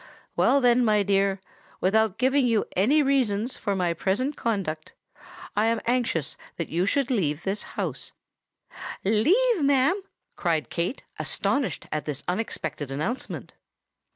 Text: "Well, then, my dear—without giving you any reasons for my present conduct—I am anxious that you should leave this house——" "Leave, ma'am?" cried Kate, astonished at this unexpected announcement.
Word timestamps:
"Well, 0.35 0.61
then, 0.61 0.83
my 0.83 1.03
dear—without 1.03 2.17
giving 2.17 2.47
you 2.47 2.65
any 2.75 3.03
reasons 3.03 3.55
for 3.55 3.75
my 3.75 3.93
present 3.93 4.35
conduct—I 4.35 5.67
am 5.67 5.79
anxious 5.85 6.37
that 6.57 6.69
you 6.69 6.87
should 6.87 7.11
leave 7.11 7.43
this 7.43 7.61
house——" 7.77 8.11
"Leave, 9.05 9.61
ma'am?" 9.63 10.01
cried 10.35 10.71
Kate, 10.71 11.03
astonished 11.19 11.85
at 11.91 12.05
this 12.05 12.23
unexpected 12.27 12.89
announcement. 12.89 13.53